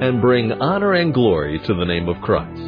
[0.00, 2.62] and bring honor and glory to the name of Christ.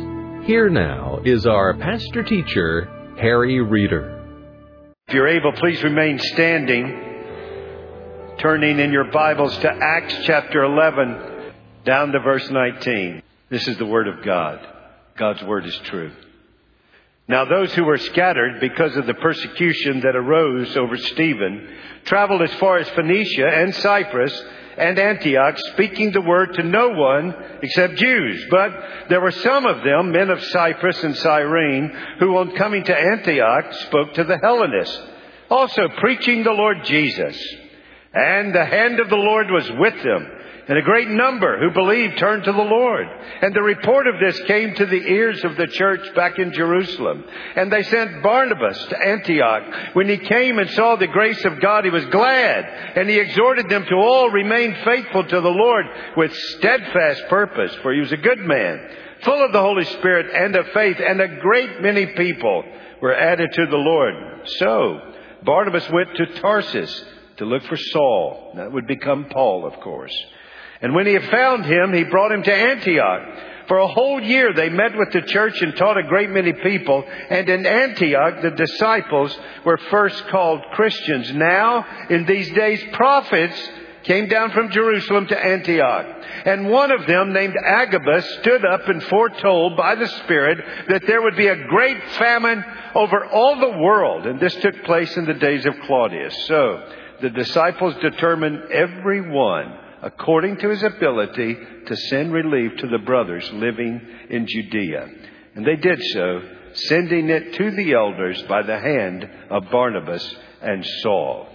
[0.46, 2.88] Here now is our pastor teacher,
[3.20, 4.16] Harry Reeder.
[5.06, 11.52] If you're able, please remain standing, turning in your Bibles to Acts chapter 11,
[11.84, 13.22] down to verse 19.
[13.48, 14.66] This is the Word of God.
[15.16, 16.10] God's Word is true.
[17.28, 22.52] Now those who were scattered because of the persecution that arose over Stephen traveled as
[22.54, 24.42] far as Phoenicia and Cyprus
[24.76, 28.46] and Antioch, speaking the word to no one except Jews.
[28.50, 28.70] But
[29.08, 33.72] there were some of them, men of Cyprus and Cyrene, who on coming to Antioch
[33.86, 35.00] spoke to the Hellenists,
[35.48, 37.36] also preaching the Lord Jesus.
[38.12, 40.39] And the hand of the Lord was with them
[40.70, 43.04] and a great number who believed turned to the Lord.
[43.42, 47.24] And the report of this came to the ears of the church back in Jerusalem.
[47.56, 49.96] And they sent Barnabas to Antioch.
[49.96, 52.66] When he came and saw the grace of God, he was glad.
[52.96, 57.92] And he exhorted them to all remain faithful to the Lord with steadfast purpose, for
[57.92, 58.90] he was a good man,
[59.24, 60.98] full of the Holy Spirit and of faith.
[61.04, 62.62] And a great many people
[63.02, 64.14] were added to the Lord.
[64.60, 65.00] So,
[65.42, 67.04] Barnabas went to Tarsus
[67.38, 68.52] to look for Saul.
[68.54, 70.14] That would become Paul, of course.
[70.82, 73.22] And when he had found him, he brought him to Antioch.
[73.68, 77.04] For a whole year they met with the church and taught a great many people.
[77.28, 81.32] And in Antioch, the disciples were first called Christians.
[81.32, 83.70] Now, in these days, prophets
[84.02, 86.06] came down from Jerusalem to Antioch.
[86.46, 90.58] And one of them, named Agabus, stood up and foretold by the Spirit
[90.88, 94.26] that there would be a great famine over all the world.
[94.26, 96.34] And this took place in the days of Claudius.
[96.46, 96.82] So,
[97.20, 101.56] the disciples determined every one according to his ability
[101.86, 104.00] to send relief to the brothers living
[104.30, 105.08] in Judea.
[105.54, 106.42] And they did so,
[106.74, 111.48] sending it to the elders by the hand of Barnabas and Saul.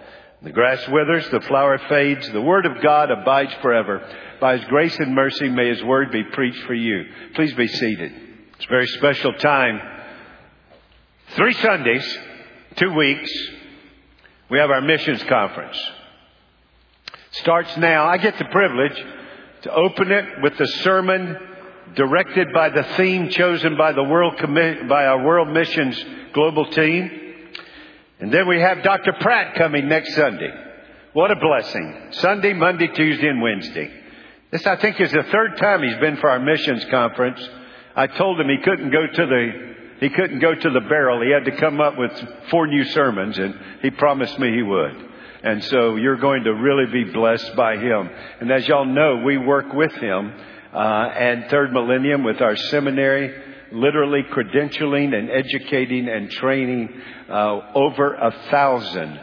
[0.43, 4.07] The grass withers, the flower fades, the word of God abides forever.
[4.39, 7.05] By his grace and mercy may his word be preached for you.
[7.33, 8.11] Please be seated.
[8.55, 9.79] It's a very special time.
[11.29, 12.17] Three Sundays,
[12.75, 13.31] two weeks,
[14.51, 15.81] we have our missions conference
[17.39, 18.07] starts now.
[18.07, 19.05] I get the privilege
[19.63, 21.37] to open it with the sermon
[21.95, 24.35] directed by the theme chosen by the world
[24.87, 26.03] by our world missions
[26.33, 27.09] global team.
[28.19, 29.13] And then we have Dr.
[29.19, 30.51] Pratt coming next Sunday.
[31.13, 32.07] What a blessing.
[32.11, 33.91] Sunday, Monday, Tuesday, and Wednesday.
[34.51, 37.41] This, I think, is the third time he's been for our missions conference.
[37.95, 41.21] I told him he couldn't go to the he couldn't go to the barrel.
[41.21, 42.11] He had to come up with
[42.49, 45.09] four new sermons, and he promised me he would.
[45.45, 48.09] And so you're going to really be blessed by him.
[48.41, 50.33] And as y'all know, we work with him
[50.73, 53.31] uh, and Third Millennium with our seminary,
[53.71, 56.89] literally credentialing and educating and training
[57.29, 59.21] uh, over a thousand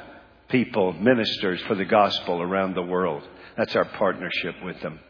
[0.49, 3.25] people, ministers for the gospel around the world.
[3.57, 5.01] That's our partnership with them.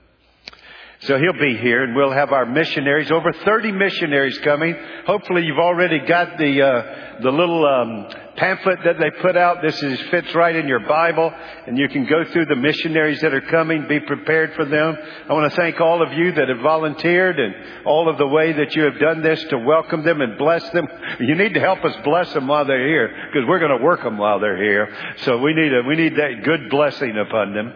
[1.05, 4.77] So he'll be here and we'll have our missionaries, over 30 missionaries coming.
[5.05, 9.63] Hopefully you've already got the, uh, the little, um, pamphlet that they put out.
[9.63, 11.33] This is, fits right in your Bible
[11.67, 14.97] and you can go through the missionaries that are coming, be prepared for them.
[15.29, 18.53] I want to thank all of you that have volunteered and all of the way
[18.53, 20.87] that you have done this to welcome them and bless them.
[21.21, 24.03] You need to help us bless them while they're here because we're going to work
[24.03, 24.89] them while they're here.
[25.19, 27.73] So we need a, we need that good blessing upon them.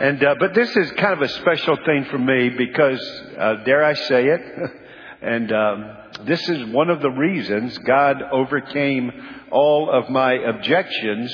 [0.00, 2.98] And, uh, but this is kind of a special thing for me because,
[3.38, 4.40] uh, dare I say it,
[5.20, 9.12] and um, this is one of the reasons God overcame
[9.52, 11.30] all of my objections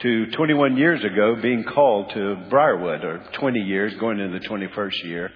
[0.00, 5.04] to 21 years ago being called to Briarwood, or 20 years, going into the 21st
[5.04, 5.30] year.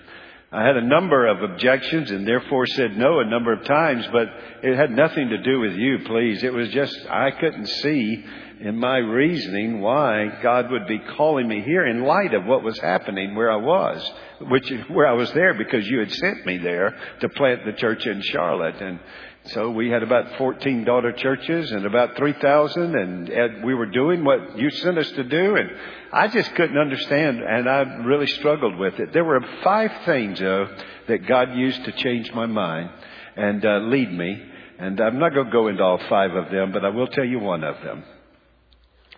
[0.53, 4.27] I had a number of objections and therefore said no a number of times, but
[4.65, 6.43] it had nothing to do with you, please.
[6.43, 8.25] It was just, I couldn't see
[8.61, 12.79] in my reasoning why God would be calling me here in light of what was
[12.81, 16.99] happening where I was, which where I was there because you had sent me there
[17.21, 18.83] to plant the church in Charlotte.
[18.83, 18.99] And
[19.47, 24.59] so we had about 14 daughter churches and about 3,000 and we were doing what
[24.59, 25.57] you sent us to do.
[25.57, 25.71] And
[26.13, 29.13] I just couldn't understand and I really struggled with it.
[29.13, 30.69] There were five things though
[31.09, 32.91] that God used to change my mind
[33.37, 34.43] and uh, lead me.
[34.79, 37.25] And I'm not going to go into all five of them, but I will tell
[37.25, 38.05] you one of them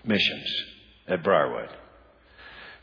[0.05, 0.65] missions
[1.09, 1.69] at Briarwood.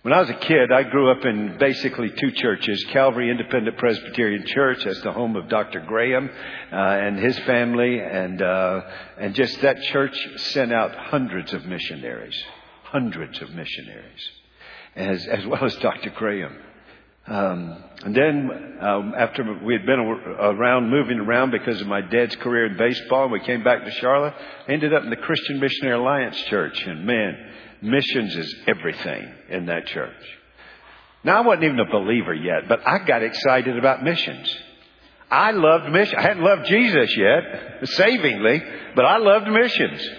[0.01, 2.81] When I was a kid, I grew up in basically two churches.
[2.93, 5.81] Calvary Independent Presbyterian Church, that's the home of Dr.
[5.81, 6.29] Graham
[6.71, 8.81] uh, and his family, and uh,
[9.19, 12.41] and just that church sent out hundreds of missionaries,
[12.83, 14.29] hundreds of missionaries,
[14.95, 16.11] as as well as Dr.
[16.11, 16.55] Graham.
[17.27, 22.37] Um, and then um, after we had been around, moving around because of my dad's
[22.37, 24.33] career in baseball, we came back to Charlotte.
[24.69, 27.48] Ended up in the Christian Missionary Alliance Church, and man,
[27.81, 30.39] missions is everything in that church.
[31.23, 34.55] Now I wasn't even a believer yet, but I got excited about missions.
[35.29, 36.15] I loved missions.
[36.17, 38.63] I hadn't loved Jesus yet, savingly,
[38.95, 40.09] but I loved missions.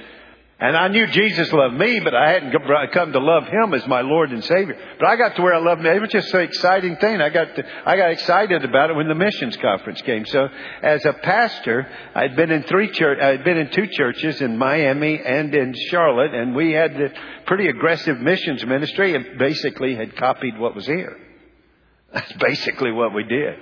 [0.60, 2.52] And I knew Jesus loved me, but I hadn't
[2.92, 4.76] come to love Him as my Lord and Savior.
[4.98, 5.86] But I got to where I loved Him.
[5.86, 7.18] It was just an exciting thing.
[7.18, 10.26] I got to, I got excited about it when the missions conference came.
[10.26, 10.48] So,
[10.82, 15.18] as a pastor, I'd been in three church, I'd been in two churches in Miami
[15.18, 17.10] and in Charlotte, and we had a
[17.46, 21.16] pretty aggressive missions ministry, and basically had copied what was here.
[22.12, 23.54] That's basically what we did.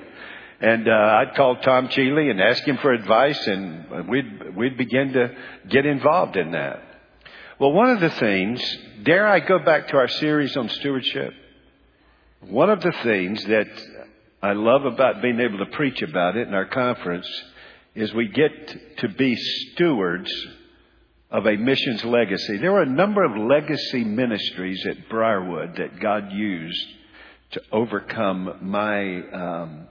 [0.61, 5.13] And uh, I'd call Tom Cheeley and ask him for advice, and we'd we'd begin
[5.13, 5.31] to
[5.69, 6.88] get involved in that.
[7.61, 8.63] Well, one of the things,
[9.03, 11.35] dare I go back to our series on stewardship?
[12.43, 13.67] One of the things that
[14.41, 17.27] I love about being able to preach about it in our conference
[17.97, 20.31] is we get to be stewards
[21.33, 22.59] of a missions legacy.
[22.59, 26.87] There were a number of legacy ministries at Briarwood that God used
[27.53, 29.89] to overcome my um,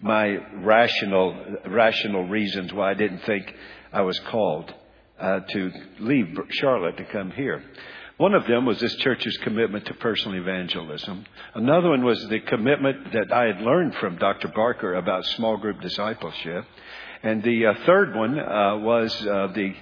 [0.00, 3.52] my rational rational reasons why I didn't think
[3.92, 4.72] I was called
[5.18, 5.70] uh, to
[6.00, 7.62] leave Charlotte to come here.
[8.16, 11.24] One of them was this church's commitment to personal evangelism.
[11.54, 14.48] Another one was the commitment that I had learned from Dr.
[14.48, 16.64] Barker about small group discipleship.
[17.24, 19.74] And the uh, third one uh, was uh, the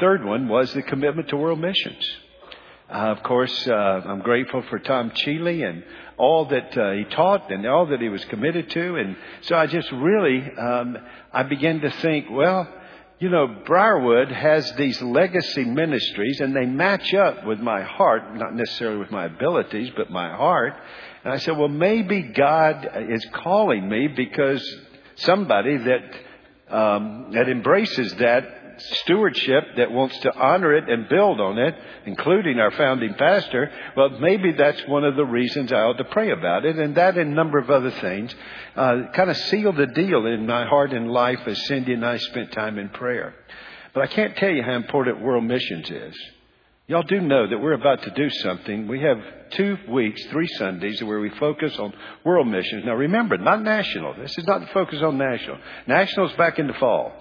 [0.00, 2.16] third one was the commitment to world missions.
[2.90, 5.84] Uh, of course, uh, I'm grateful for Tom Cheeley and
[6.16, 8.96] all that he taught and all that he was committed to.
[8.96, 10.96] And so I just really um,
[11.32, 12.66] I began to think, well,
[13.20, 18.54] you know, Briarwood has these legacy ministries and they match up with my heart, not
[18.54, 20.74] necessarily with my abilities, but my heart.
[21.24, 24.62] And I said, well, maybe God is calling me because
[25.16, 31.58] somebody that, um, that embraces that stewardship that wants to honor it and build on
[31.58, 31.74] it,
[32.06, 36.30] including our founding pastor, well, maybe that's one of the reasons I ought to pray
[36.30, 36.76] about it.
[36.76, 38.34] And that and a number of other things
[38.76, 42.16] uh, kind of sealed the deal in my heart and life as Cindy and I
[42.18, 43.34] spent time in prayer.
[43.94, 46.16] But I can't tell you how important world missions is.
[46.88, 48.88] Y'all do know that we're about to do something.
[48.88, 49.18] We have
[49.50, 51.92] two weeks, three Sundays, where we focus on
[52.24, 52.84] world missions.
[52.86, 54.14] Now remember, not national.
[54.14, 55.58] This is not the focus on national.
[55.86, 57.12] National's back in the fall.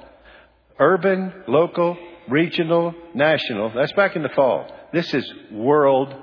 [0.80, 1.98] Urban, local,
[2.30, 3.72] regional, national.
[3.74, 4.68] That's back in the fall.
[4.94, 6.14] This is world,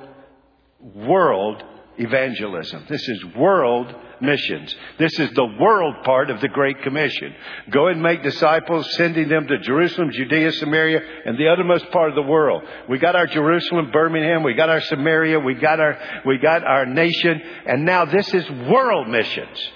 [0.81, 1.63] world
[1.97, 2.87] evangelism.
[2.89, 4.75] This is world missions.
[4.99, 7.35] This is the world part of the Great Commission.
[7.71, 12.15] Go and make disciples, sending them to Jerusalem, Judea, Samaria, and the uttermost part of
[12.15, 12.63] the world.
[12.89, 16.87] We got our Jerusalem, Birmingham, we got our Samaria, we got our, we got our
[16.87, 19.71] nation, and now this is world missions.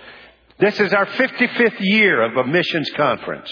[0.59, 3.51] This is our 55th year of a missions conference.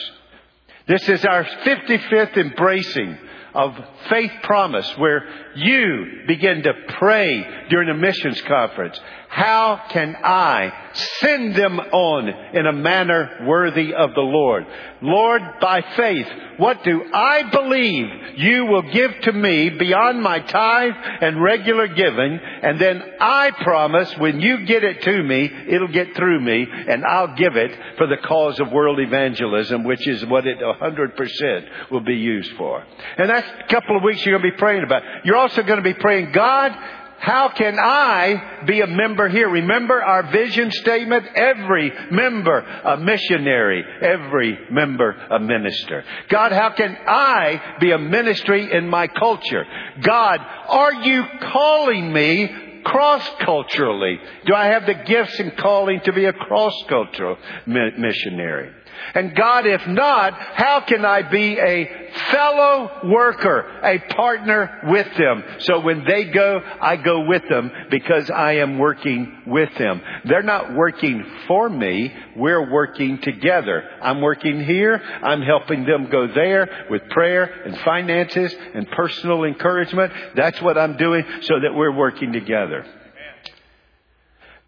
[0.86, 3.18] This is our 55th embracing
[3.56, 3.74] of
[4.08, 5.24] faith promise where
[5.56, 9.00] you begin to pray during a missions conference.
[9.36, 10.72] How can I
[11.20, 14.66] send them on in a manner worthy of the Lord?
[15.02, 16.26] Lord, by faith,
[16.56, 18.06] what do I believe
[18.38, 22.40] you will give to me beyond my tithe and regular giving?
[22.62, 27.04] And then I promise when you get it to me, it'll get through me and
[27.04, 32.00] I'll give it for the cause of world evangelism, which is what it 100% will
[32.00, 32.82] be used for.
[33.18, 35.02] And that's a couple of weeks you're going to be praying about.
[35.26, 36.74] You're also going to be praying, God,
[37.18, 39.48] how can I be a member here?
[39.48, 41.26] Remember our vision statement?
[41.34, 43.82] Every member a missionary.
[44.02, 46.04] Every member a minister.
[46.28, 49.64] God, how can I be a ministry in my culture?
[50.02, 54.20] God, are you calling me cross-culturally?
[54.46, 58.72] Do I have the gifts and calling to be a cross-cultural missionary?
[59.14, 65.44] And God, if not, how can I be a fellow worker, a partner with them?
[65.60, 70.00] So when they go, I go with them because I am working with them.
[70.24, 72.14] They're not working for me.
[72.36, 73.88] We're working together.
[74.02, 74.96] I'm working here.
[75.22, 80.12] I'm helping them go there with prayer and finances and personal encouragement.
[80.34, 82.84] That's what I'm doing so that we're working together.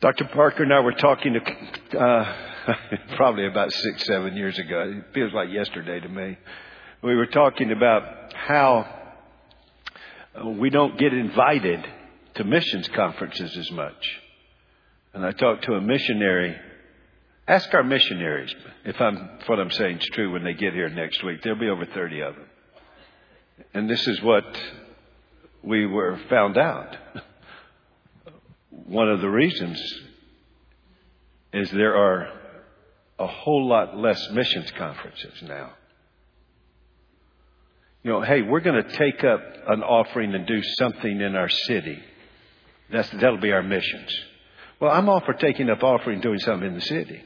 [0.00, 0.26] Dr.
[0.26, 2.35] Parker and I were talking to, uh,
[3.16, 4.92] probably about six, seven years ago.
[4.96, 6.38] It feels like yesterday to me.
[7.02, 8.87] We were talking about how
[10.34, 11.87] uh, we don't get invited
[12.34, 14.20] to missions conferences as much.
[15.14, 16.56] And I talked to a missionary.
[17.46, 20.88] Ask our missionaries if, I'm, if what I'm saying is true when they get here
[20.90, 21.42] next week.
[21.42, 22.46] There'll be over 30 of them.
[23.75, 24.44] And this is what
[25.62, 26.96] we were found out.
[28.70, 29.80] One of the reasons
[31.52, 32.38] is there are
[33.18, 35.72] a whole lot less missions conferences now.
[38.04, 41.48] You know, hey, we're going to take up an offering and do something in our
[41.48, 41.98] city.
[42.90, 44.16] That's, that'll be our missions.
[44.80, 47.22] Well, I'm all for taking up offering and doing something in the city.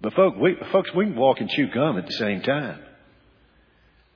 [0.00, 2.80] But folks, we, folks, we can walk and chew gum at the same time.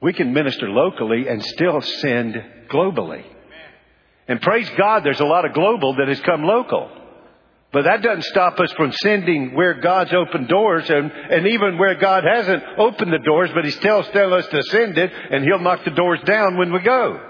[0.00, 2.34] We can minister locally and still send
[2.68, 3.24] globally.
[4.26, 6.90] And praise God, there's a lot of global that has come local.
[7.74, 11.96] But that doesn't stop us from sending where God's opened doors and, and even where
[11.96, 15.58] God hasn't opened the doors, but He still tells us to send it and He'll
[15.58, 17.20] knock the doors down when we go.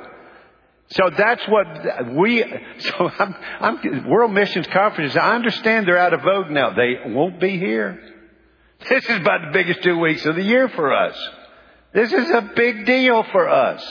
[0.91, 2.45] So that's what we,
[2.79, 6.75] so I'm, I'm, World Missions Conference, I understand they're out of vogue now.
[6.75, 8.01] They won't be here.
[8.87, 11.17] This is about the biggest two weeks of the year for us.
[11.95, 13.83] This is a big deal for us.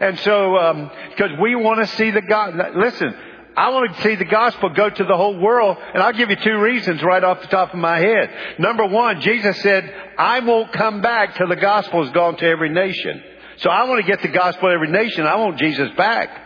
[0.00, 3.14] And so, because um, we want to see the God, listen,
[3.56, 6.36] I want to see the gospel go to the whole world, and I'll give you
[6.36, 8.30] two reasons right off the top of my head.
[8.58, 12.68] Number one, Jesus said, I won't come back till the gospel has gone to every
[12.68, 13.22] nation.
[13.58, 15.26] So I want to get the gospel to every nation.
[15.26, 16.42] I want Jesus back.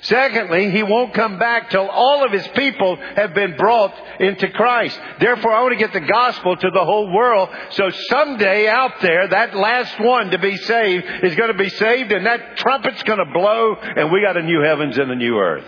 [0.00, 4.98] Secondly, he won't come back till all of his people have been brought into Christ.
[5.18, 7.48] Therefore, I want to get the gospel to the whole world.
[7.70, 12.12] So someday out there, that last one to be saved is going to be saved
[12.12, 15.38] and that trumpet's going to blow and we got a new heavens and a new
[15.38, 15.64] earth.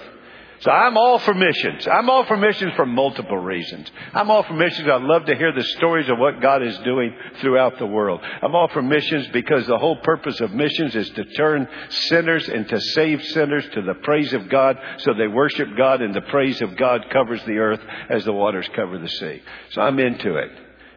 [0.60, 1.86] So I'm all for missions.
[1.86, 3.90] I'm all for missions for multiple reasons.
[4.14, 4.88] I'm all for missions.
[4.88, 8.20] I love to hear the stories of what God is doing throughout the world.
[8.42, 12.66] I'm all for missions because the whole purpose of missions is to turn sinners and
[12.68, 16.60] to save sinners to the praise of God so they worship God and the praise
[16.62, 19.42] of God covers the earth as the waters cover the sea.
[19.72, 20.50] So I'm into it.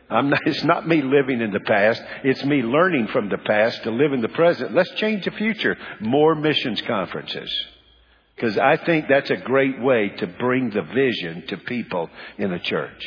[0.10, 2.02] Not, it's not me living in the past.
[2.24, 4.74] It's me learning from the past to live in the present.
[4.74, 5.78] Let's change the future.
[6.00, 7.52] More missions conferences.
[8.40, 12.60] Because I think that's a great way to bring the vision to people in the
[12.60, 13.06] church.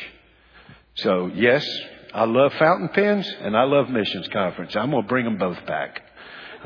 [0.96, 1.66] So, yes,
[2.12, 4.76] I love fountain pens and I love missions conference.
[4.76, 6.02] I'm going to bring them both back.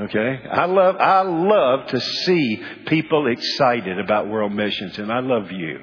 [0.01, 0.41] Okay?
[0.51, 5.79] I love, I love to see people excited about world missions and I love you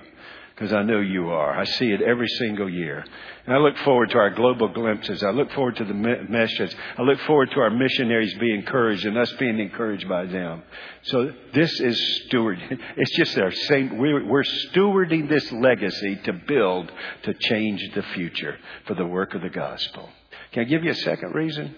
[0.63, 1.59] because I know you are.
[1.59, 3.03] I see it every single year.
[3.45, 5.21] And I look forward to our global glimpses.
[5.21, 6.73] I look forward to the messages.
[6.97, 10.63] I look forward to our missionaries being encouraged and us being encouraged by them.
[11.01, 12.59] So this is steward.
[12.95, 13.97] It's just our same.
[13.97, 16.89] We're, we're stewarding this legacy to build,
[17.23, 20.09] to change the future for the work of the gospel.
[20.53, 21.75] Can I give you a second reason?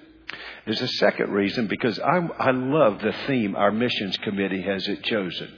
[0.65, 5.01] There's a second reason because I, I love the theme our missions committee has it
[5.01, 5.49] chosen.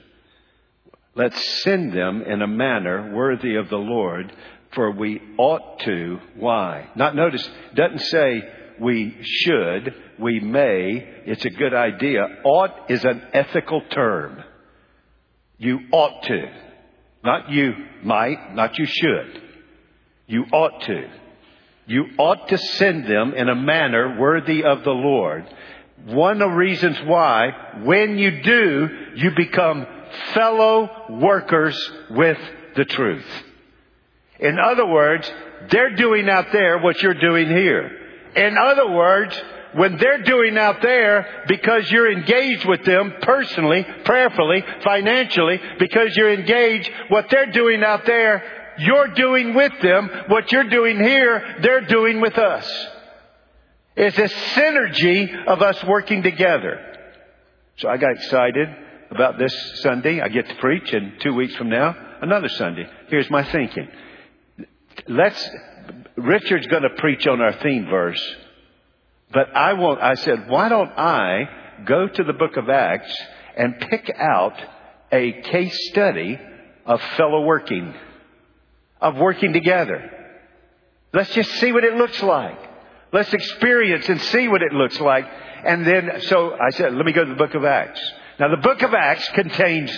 [1.18, 4.32] Let's send them in a manner worthy of the Lord,
[4.76, 6.20] for we ought to.
[6.36, 6.90] Why?
[6.96, 8.44] Not notice, doesn't say
[8.80, 11.24] we should, we may.
[11.26, 12.22] It's a good idea.
[12.44, 14.44] Ought is an ethical term.
[15.58, 16.52] You ought to.
[17.24, 19.42] Not you might, not you should.
[20.28, 21.10] You ought to.
[21.88, 25.48] You ought to send them in a manner worthy of the Lord.
[26.06, 29.88] One of the reasons why, when you do, you become
[30.34, 32.38] fellow workers with
[32.76, 33.26] the truth.
[34.40, 35.30] In other words,
[35.72, 37.92] they're doing out there what you're doing here.
[38.36, 39.36] In other words,
[39.74, 46.34] when they're doing out there because you're engaged with them personally, prayerfully, financially, because you're
[46.34, 50.10] engaged, what they're doing out there, you're doing with them.
[50.28, 52.88] What you're doing here, they're doing with us.
[53.96, 56.80] It's a synergy of us working together.
[57.78, 58.70] So I got excited
[59.12, 60.22] about this Sunday.
[60.22, 62.88] I get to preach, and two weeks from now, another Sunday.
[63.08, 63.88] Here's my thinking.
[65.08, 65.50] Let's,
[66.16, 68.22] Richard's going to preach on our theme verse,
[69.32, 73.16] but I won't, I said, why don't I go to the book of Acts
[73.56, 74.56] and pick out
[75.12, 76.40] a case study
[76.86, 77.94] of fellow working,
[79.02, 80.12] of working together.
[81.14, 82.60] Let's just see what it looks like.
[83.14, 85.26] Let's experience and see what it looks like.
[85.64, 88.02] And then, so I said, let me go to the book of Acts.
[88.40, 89.92] Now the book of Acts contains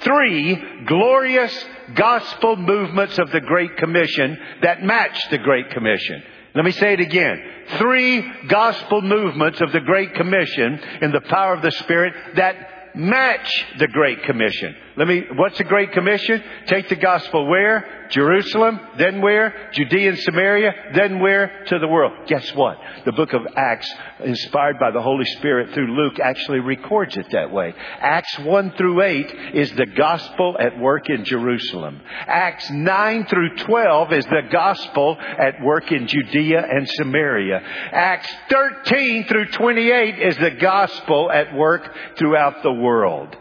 [0.00, 6.22] three glorious gospel movements of the Great Commission that match the Great Commission.
[6.54, 7.42] Let me say it again.
[7.78, 13.66] Three gospel movements of the Great Commission in the power of the Spirit that match
[13.78, 14.74] the Great Commission.
[14.96, 16.42] Let me, what's the Great Commission?
[16.66, 18.08] Take the gospel where?
[18.10, 19.70] Jerusalem, then where?
[19.72, 21.64] Judea and Samaria, then where?
[21.66, 22.12] To the world.
[22.26, 22.76] Guess what?
[23.04, 23.88] The book of Acts,
[24.24, 27.72] inspired by the Holy Spirit through Luke, actually records it that way.
[28.00, 32.00] Acts 1 through 8 is the gospel at work in Jerusalem.
[32.26, 37.60] Acts 9 through 12 is the gospel at work in Judea and Samaria.
[37.92, 43.36] Acts 13 through 28 is the gospel at work throughout the world.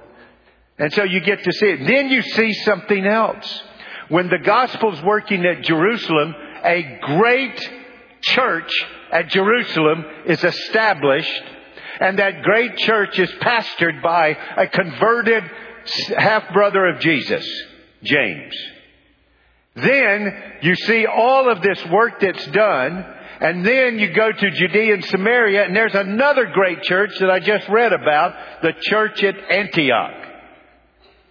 [0.80, 1.86] And so you get to see it.
[1.86, 3.64] Then you see something else.
[4.08, 6.34] When the gospel's working at Jerusalem,
[6.64, 7.70] a great
[8.22, 8.72] church
[9.12, 11.44] at Jerusalem is established,
[12.00, 15.44] and that great church is pastored by a converted
[16.18, 17.46] half brother of Jesus,
[18.02, 18.56] James.
[19.76, 23.06] Then you see all of this work that's done,
[23.42, 27.40] and then you go to Judea and Samaria, and there's another great church that I
[27.40, 30.29] just read about, the church at Antioch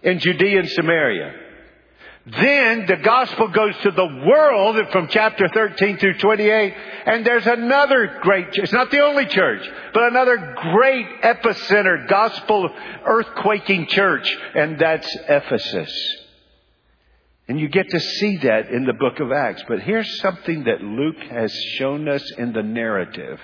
[0.03, 1.33] in Judea and Samaria.
[2.25, 6.73] Then the gospel goes to the world from chapter 13 through 28,
[7.05, 12.69] and there's another great, it's not the only church, but another great epicenter, gospel
[13.07, 15.91] earthquaking church, and that's Ephesus.
[17.47, 19.63] And you get to see that in the book of Acts.
[19.67, 23.39] But here's something that Luke has shown us in the narrative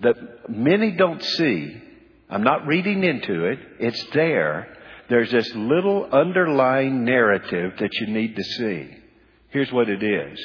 [0.00, 0.16] that
[0.48, 1.82] many don't see.
[2.30, 3.58] I'm not reading into it.
[3.78, 4.74] It's there
[5.10, 8.88] there's this little underlying narrative that you need to see.
[9.48, 10.38] Here's what it is.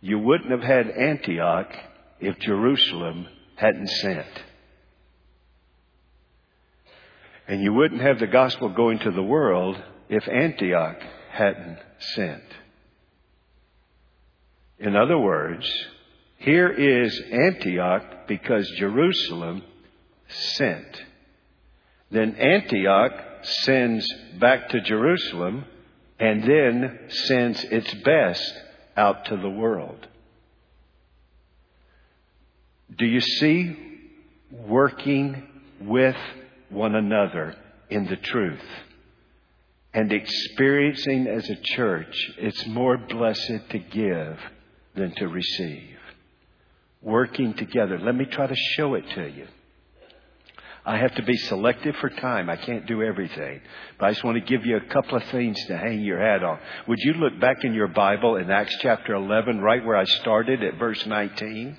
[0.00, 1.72] You wouldn't have had Antioch
[2.18, 4.26] if Jerusalem hadn't sent.
[7.46, 11.00] And you wouldn't have the gospel going to the world if Antioch
[11.30, 11.78] hadn't
[12.14, 12.42] sent.
[14.80, 15.64] In other words,
[16.38, 19.62] here is Antioch because Jerusalem
[20.28, 21.02] sent.
[22.10, 23.12] Then Antioch
[23.46, 24.06] sends
[24.38, 25.64] back to Jerusalem
[26.18, 28.54] and then sends its best
[28.96, 30.06] out to the world.
[32.96, 33.76] Do you see
[34.50, 35.42] working
[35.80, 36.16] with
[36.70, 37.56] one another
[37.90, 38.64] in the truth
[39.92, 44.38] and experiencing as a church it's more blessed to give
[44.94, 45.96] than to receive?
[47.02, 47.98] Working together.
[47.98, 49.46] Let me try to show it to you.
[50.86, 52.48] I have to be selective for time.
[52.48, 53.60] I can't do everything.
[53.98, 56.44] But I just want to give you a couple of things to hang your hat
[56.44, 56.60] on.
[56.86, 60.62] Would you look back in your Bible in Acts chapter 11, right where I started
[60.62, 61.76] at verse 19?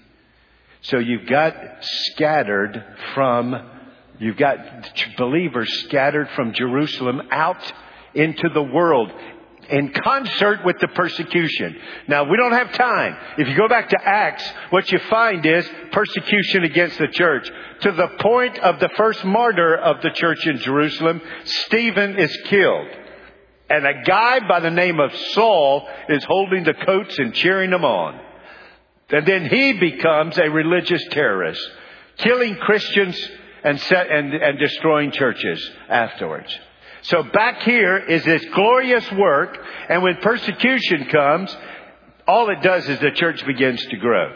[0.81, 3.55] So you've got scattered from,
[4.19, 4.57] you've got
[5.17, 7.73] believers scattered from Jerusalem out
[8.13, 9.11] into the world
[9.69, 11.75] in concert with the persecution.
[12.07, 13.17] Now, we don't have time.
[13.37, 17.49] If you go back to Acts, what you find is persecution against the church.
[17.81, 22.87] To the point of the first martyr of the church in Jerusalem, Stephen is killed.
[23.69, 27.83] And a guy by the name of Saul is holding the coats and cheering them
[27.83, 28.19] on.
[29.09, 31.61] And then he becomes a religious terrorist,
[32.17, 33.29] killing Christians
[33.63, 36.57] and, set, and, and destroying churches afterwards.
[37.07, 41.55] So back here is this glorious work, and when persecution comes,
[42.27, 44.33] all it does is the church begins to grow.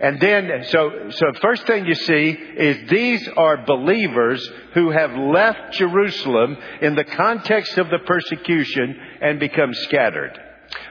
[0.00, 5.74] And then, so, so first thing you see is these are believers who have left
[5.74, 10.40] Jerusalem in the context of the persecution and become scattered.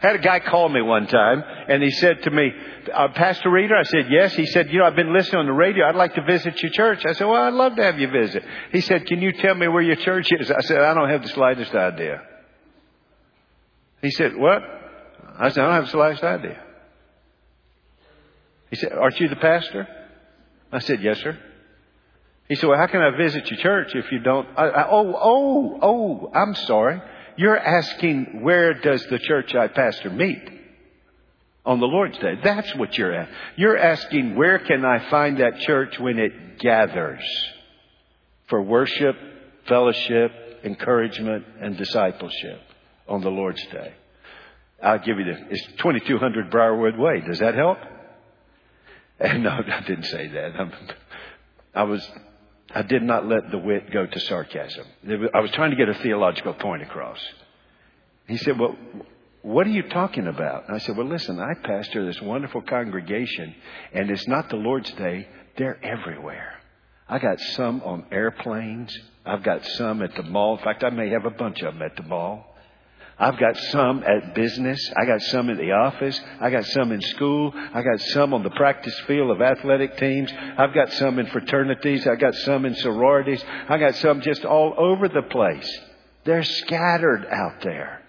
[0.02, 2.52] I had a guy call me one time and he said to me,
[2.94, 3.76] uh, Pastor Reeder?
[3.76, 4.34] I said, yes.
[4.34, 5.86] He said, you know, I've been listening on the radio.
[5.86, 7.04] I'd like to visit your church.
[7.08, 8.44] I said, well, I'd love to have you visit.
[8.72, 10.52] He said, can you tell me where your church is?
[10.52, 12.22] I said, I don't have the slightest idea.
[14.02, 14.62] He said, what?
[15.40, 16.64] I said, I don't have the slightest idea.
[18.70, 19.88] He said, aren't you the pastor?
[20.72, 21.38] I said, yes, sir.
[22.50, 24.48] He said, well, how can I visit your church if you don't?
[24.58, 27.02] I, I, oh, oh, oh, I'm sorry.
[27.38, 30.42] You're asking where does the church I pastor meet?
[31.66, 32.36] On the Lord's Day.
[32.42, 33.30] That's what you're at.
[33.58, 37.22] You're asking where can I find that church when it gathers
[38.48, 39.16] for worship,
[39.68, 40.32] fellowship,
[40.64, 42.62] encouragement, and discipleship
[43.08, 43.94] on the Lord's Day.
[44.82, 47.22] I'll give you the, it's 2200 Briarwood Way.
[47.22, 47.80] Does that help?
[49.20, 50.56] And no, I didn't say that.
[50.60, 50.72] I'm,
[51.74, 52.08] I was
[52.74, 54.86] I did not let the wit go to sarcasm.
[55.34, 57.20] I was trying to get a theological point across.
[58.28, 58.76] He said, Well,
[59.42, 60.68] what are you talking about?
[60.68, 63.56] And I said, Well, listen, I pastor this wonderful congregation,
[63.94, 65.28] and it's not the Lord's Day,
[65.58, 66.60] they're everywhere.
[67.08, 68.98] I got some on airplanes.
[69.26, 70.58] I've got some at the mall.
[70.58, 72.46] In fact, I may have a bunch of them at the mall.
[73.20, 74.92] I've got some at business.
[74.96, 76.20] I got some in the office.
[76.40, 77.52] I got some in school.
[77.56, 80.32] I got some on the practice field of athletic teams.
[80.58, 82.06] I've got some in fraternities.
[82.06, 83.44] I got some in sororities.
[83.68, 85.80] I got some just all over the place.
[86.26, 88.04] They're scattered out there.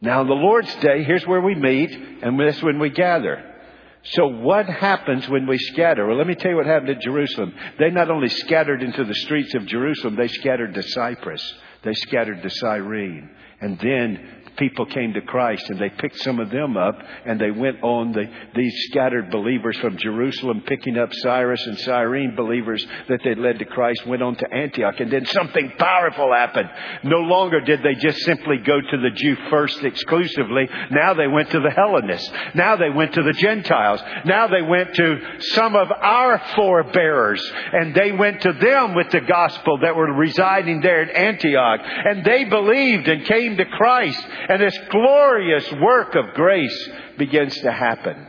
[0.00, 3.54] Now, the Lord's Day, here's where we meet, and this when we gather.
[4.02, 6.06] So what happens when we scatter?
[6.06, 7.54] Well, let me tell you what happened at Jerusalem.
[7.78, 11.54] They not only scattered into the streets of Jerusalem, they scattered to Cyprus.
[11.82, 13.30] They scattered to Cyrene.
[13.60, 17.50] And then people came to Christ and they picked some of them up and they
[17.50, 23.20] went on the, these scattered believers from Jerusalem picking up Cyprus and Cyrene believers that
[23.24, 26.68] they led to Christ went on to Antioch and then something powerful happened.
[27.04, 30.68] No longer did they just simply go to the Jew first exclusively.
[30.90, 32.30] Now they went to the Hellenists.
[32.54, 34.00] Now they went to the Gentiles.
[34.24, 37.42] Now they went to some of our forebearers
[37.72, 42.24] and they went to them with the gospel that were residing there at Antioch and
[42.24, 48.26] they believed and came to Christ and this glorious work of grace begins to happen.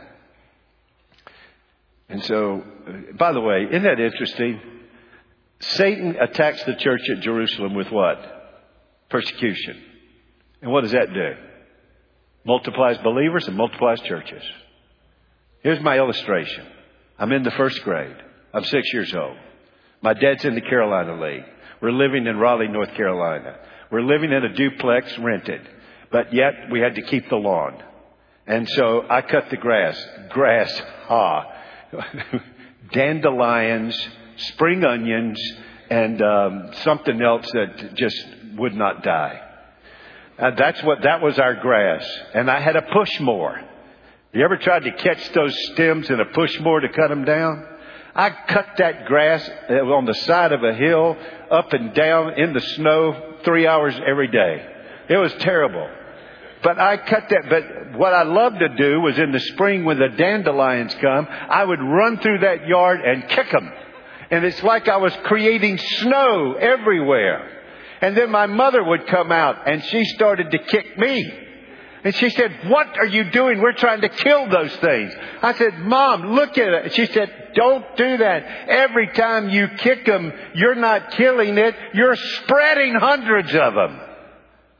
[2.08, 4.60] And so, uh, by the way, isn't that interesting?
[5.60, 8.18] Satan attacks the church at Jerusalem with what?
[9.10, 9.82] Persecution.
[10.62, 11.34] And what does that do?
[12.44, 14.42] Multiplies believers and multiplies churches.
[15.62, 16.66] Here's my illustration.
[17.18, 18.16] I'm in the first grade.
[18.54, 19.36] I'm six years old.
[20.00, 21.44] My dad's in the Carolina League.
[21.82, 23.58] We're living in Raleigh, North Carolina.
[23.90, 25.68] We're living in a duplex rented
[26.10, 27.82] but yet we had to keep the lawn.
[28.46, 30.02] And so I cut the grass.
[30.30, 31.44] Grass, ah.
[32.92, 35.38] Dandelions, spring onions,
[35.90, 39.40] and um, something else that just would not die.
[40.38, 43.60] Uh, that's what that was our grass, and I had a push mower.
[44.32, 47.66] You ever tried to catch those stems in a push mower to cut them down?
[48.14, 51.16] I cut that grass uh, on the side of a hill,
[51.50, 54.66] up and down in the snow, three hours every day.
[55.08, 55.88] It was terrible.
[56.62, 57.48] But I cut that.
[57.48, 61.64] But what I loved to do was in the spring when the dandelions come, I
[61.64, 63.70] would run through that yard and kick them.
[64.30, 67.50] And it's like I was creating snow everywhere.
[68.00, 71.44] And then my mother would come out and she started to kick me.
[72.04, 73.60] And she said, what are you doing?
[73.60, 75.12] We're trying to kill those things.
[75.42, 76.94] I said, mom, look at it.
[76.94, 78.44] She said, don't do that.
[78.68, 81.74] Every time you kick them, you're not killing it.
[81.94, 84.00] You're spreading hundreds of them.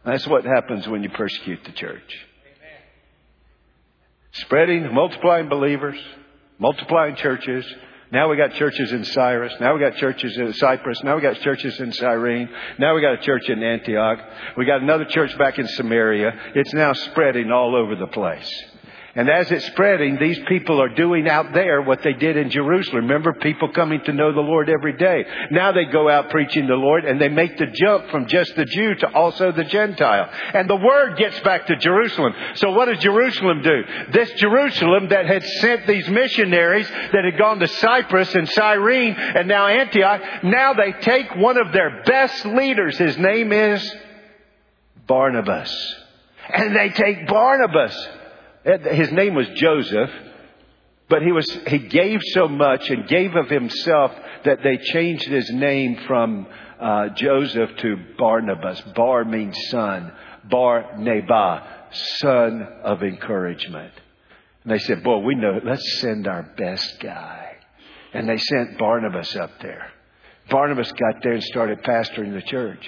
[0.08, 2.26] That's what happens when you persecute the church.
[2.46, 2.80] Amen.
[4.32, 5.98] Spreading, multiplying believers,
[6.58, 7.66] multiplying churches.
[8.10, 9.52] Now we got churches in Cyrus.
[9.60, 11.02] Now we got churches in Cyprus.
[11.04, 12.48] Now we got churches in Cyrene.
[12.78, 14.18] Now we got a church in Antioch.
[14.56, 16.52] We got another church back in Samaria.
[16.54, 18.50] It's now spreading all over the place.
[19.18, 23.08] And as it's spreading, these people are doing out there what they did in Jerusalem.
[23.08, 25.24] Remember, people coming to know the Lord every day.
[25.50, 28.64] Now they go out preaching the Lord and they make the jump from just the
[28.64, 30.30] Jew to also the Gentile.
[30.54, 32.32] And the word gets back to Jerusalem.
[32.54, 33.82] So what does Jerusalem do?
[34.12, 39.48] This Jerusalem that had sent these missionaries that had gone to Cyprus and Cyrene and
[39.48, 42.96] now Antioch, now they take one of their best leaders.
[42.96, 43.96] His name is
[45.08, 45.74] Barnabas.
[46.50, 48.08] And they take Barnabas
[48.68, 50.10] his name was Joseph,
[51.08, 54.12] but he was, he gave so much and gave of himself
[54.44, 56.46] that they changed his name from
[56.78, 58.80] uh, Joseph to Barnabas.
[58.94, 60.12] Bar means son.
[60.50, 61.62] Bar Neba,
[62.18, 63.92] son of encouragement.
[64.64, 67.56] And they said, boy, we know, it, let's send our best guy.
[68.12, 69.90] And they sent Barnabas up there.
[70.50, 72.86] Barnabas got there and started pastoring the church.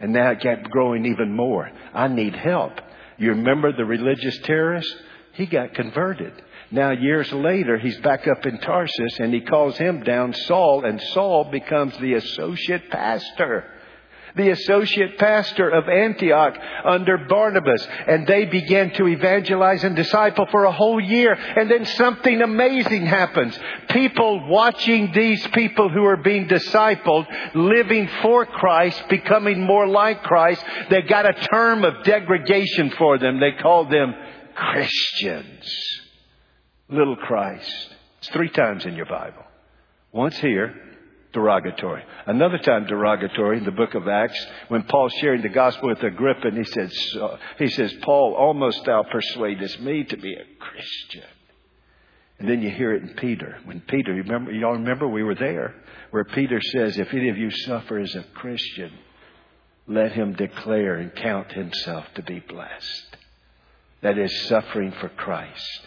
[0.00, 1.70] And now it kept growing even more.
[1.94, 2.72] I need help.
[3.18, 4.94] You remember the religious terrorists?
[5.32, 6.32] He got converted.
[6.70, 11.00] Now, years later, he's back up in Tarsus and he calls him down Saul, and
[11.12, 13.64] Saul becomes the associate pastor.
[14.34, 17.86] The associate pastor of Antioch under Barnabas.
[18.08, 21.34] And they began to evangelize and disciple for a whole year.
[21.34, 23.58] And then something amazing happens.
[23.90, 30.64] People watching these people who are being discipled, living for Christ, becoming more like Christ,
[30.88, 33.38] they got a term of degradation for them.
[33.38, 34.14] They called them
[34.54, 36.00] Christians.
[36.88, 37.88] Little Christ.
[38.18, 39.42] It's three times in your Bible.
[40.12, 40.74] Once here,
[41.32, 42.02] derogatory.
[42.26, 46.48] Another time derogatory in the book of Acts when Paul's sharing the gospel with Agrippa
[46.48, 46.92] and he says,
[47.58, 51.28] he says, Paul, almost thou persuadest me to be a Christian.
[52.38, 53.58] And then you hear it in Peter.
[53.64, 55.74] When Peter, remember, y'all remember we were there,
[56.10, 58.92] where Peter says, if any of you suffer as a Christian,
[59.86, 63.16] let him declare and count himself to be blessed
[64.02, 65.80] that is suffering for Christ.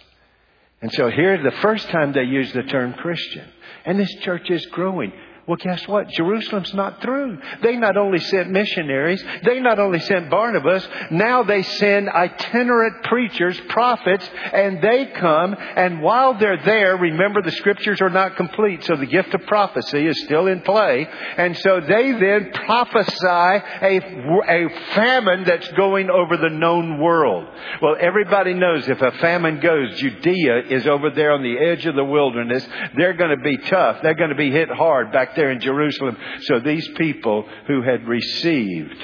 [0.81, 3.47] And so here, the first time they use the term Christian.
[3.85, 5.11] And this church is growing.
[5.47, 6.09] Well, guess what?
[6.09, 7.37] Jerusalem's not through.
[7.61, 13.59] They not only sent missionaries, they not only sent Barnabas, now they send itinerant preachers,
[13.69, 18.95] prophets, and they come, and while they're there, remember the scriptures are not complete, so
[18.95, 24.01] the gift of prophecy is still in play, and so they then prophesy a,
[24.47, 27.47] a famine that's going over the known world.
[27.83, 31.93] Well, everybody knows if a famine goes, Judea is over there on the edge of
[31.93, 32.67] the wilderness.
[32.97, 34.01] They're to be tough.
[34.01, 36.17] They're to be hit hard back there in Jerusalem.
[36.41, 39.03] So these people who had received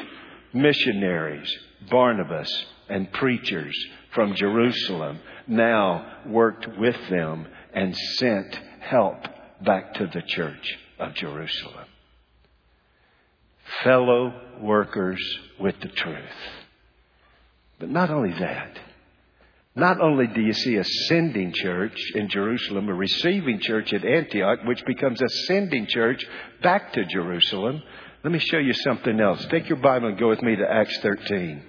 [0.53, 1.51] missionaries,
[1.89, 3.75] Barnabas, and preachers
[4.13, 9.17] from Jerusalem now worked with them and sent help
[9.63, 11.85] back to the church of Jerusalem.
[13.83, 15.21] Fellow workers
[15.59, 16.17] with the truth.
[17.79, 18.77] But not only that,
[19.75, 24.59] not only do you see a sending church in Jerusalem, a receiving church at Antioch,
[24.65, 26.25] which becomes a sending church
[26.61, 27.81] back to Jerusalem,
[28.23, 29.43] let me show you something else.
[29.45, 31.63] Take your Bible and go with me to Acts 13.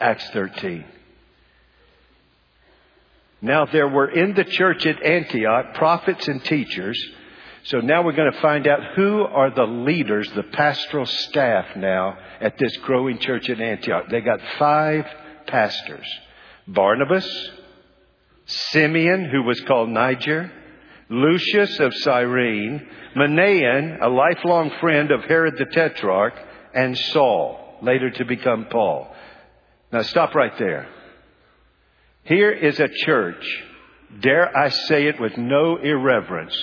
[0.00, 0.84] Acts 13.
[3.40, 7.00] Now there were in the church at Antioch prophets and teachers.
[7.64, 12.18] So now we're going to find out who are the leaders, the pastoral staff now
[12.40, 14.06] at this growing church at Antioch.
[14.10, 15.06] They got five
[15.46, 16.06] pastors.
[16.68, 17.26] Barnabas,
[18.44, 20.52] Simeon, who was called Niger,
[21.08, 26.34] Lucius of Cyrene, Manaen, a lifelong friend of Herod the Tetrarch,
[26.74, 29.10] and Saul, later to become Paul.
[29.90, 30.88] Now stop right there.
[32.24, 33.64] Here is a church,
[34.20, 36.54] dare I say it with no irreverence,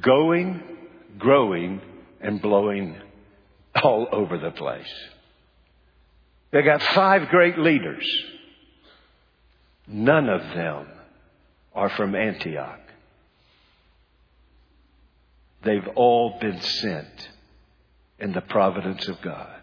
[0.00, 0.62] going,
[1.18, 1.80] growing,
[2.20, 2.96] and blowing
[3.82, 4.92] all over the place.
[6.52, 8.06] They got five great leaders.
[9.86, 10.86] None of them
[11.74, 12.80] are from Antioch.
[15.62, 17.28] They've all been sent
[18.18, 19.60] in the providence of God.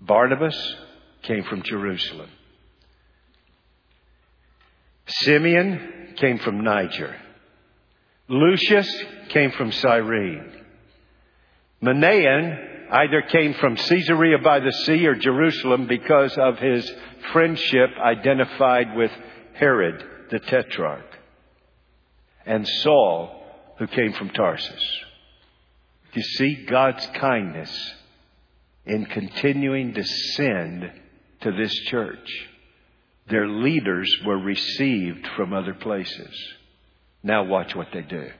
[0.00, 0.56] Barnabas
[1.22, 2.30] came from Jerusalem.
[5.06, 7.16] Simeon came from Niger.
[8.28, 8.90] Lucius
[9.28, 10.50] came from Cyrene.
[11.82, 16.90] Manaen either came from Caesarea by the sea or Jerusalem because of his
[17.32, 19.10] friendship identified with
[19.54, 21.04] Herod the Tetrarch.
[22.44, 23.42] And Saul,
[23.78, 24.82] who came from Tarsus.
[26.12, 27.94] You see God's kindness
[28.86, 30.90] in continuing to send
[31.42, 32.48] to this church.
[33.28, 36.34] Their leaders were received from other places.
[37.22, 38.30] Now watch what they do.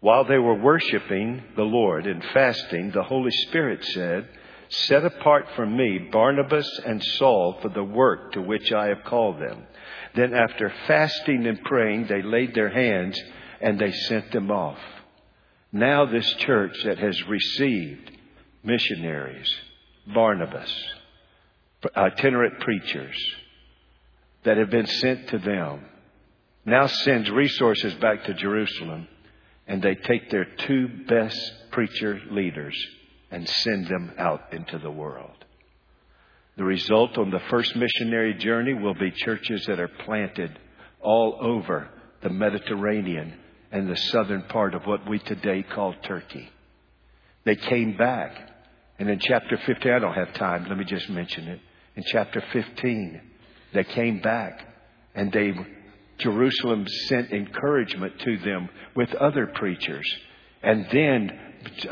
[0.00, 4.28] While they were worshiping the Lord and fasting, the Holy Spirit said,
[4.68, 9.40] Set apart for me Barnabas and Saul for the work to which I have called
[9.40, 9.66] them.
[10.14, 13.20] Then after fasting and praying, they laid their hands
[13.60, 14.78] and they sent them off.
[15.72, 18.12] Now this church that has received
[18.62, 19.52] missionaries,
[20.06, 20.72] Barnabas,
[21.96, 23.16] itinerant preachers
[24.44, 25.80] that have been sent to them,
[26.64, 29.08] now sends resources back to Jerusalem
[29.68, 31.38] and they take their two best
[31.70, 32.74] preacher leaders
[33.30, 35.44] and send them out into the world.
[36.56, 40.58] The result on the first missionary journey will be churches that are planted
[41.00, 41.88] all over
[42.22, 43.34] the Mediterranean
[43.70, 46.48] and the southern part of what we today call Turkey.
[47.44, 48.50] They came back,
[48.98, 51.60] and in chapter 15, I don't have time, let me just mention it.
[51.94, 53.20] In chapter 15,
[53.74, 54.66] they came back
[55.14, 55.52] and they
[56.18, 60.06] Jerusalem sent encouragement to them with other preachers.
[60.62, 61.40] And then,